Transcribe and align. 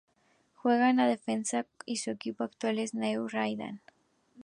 Juega 0.55 0.89
como 0.89 1.03
defensa 1.05 1.67
y 1.85 1.97
su 1.97 2.09
equipo 2.09 2.43
actual 2.43 2.79
es 2.79 2.95
el 2.95 3.01
New 3.01 3.27
Radiant. 3.27 3.83